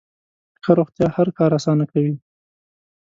ښه 0.63 0.71
روغتیا 0.79 1.07
هر 1.15 1.27
کار 1.37 1.51
اسانه 1.59 1.85
کوي. 1.91 2.15